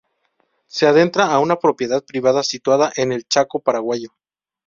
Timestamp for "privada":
2.03-2.41